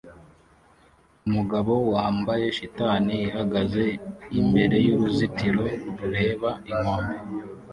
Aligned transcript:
Umugabo 1.27 1.73
wambaye 1.93 2.45
shitani 2.57 3.15
ihagaze 3.27 3.83
imbere 4.39 4.75
yuruzitiro 4.85 5.63
rureba 5.97 6.49
inkombe 6.71 7.15